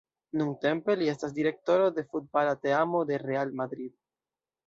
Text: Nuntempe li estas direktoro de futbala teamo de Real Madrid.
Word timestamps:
Nuntempe 0.39 0.93
li 1.01 1.09
estas 1.11 1.33
direktoro 1.35 1.91
de 1.99 2.03
futbala 2.15 2.55
teamo 2.63 3.01
de 3.11 3.19
Real 3.27 3.55
Madrid. 3.61 3.93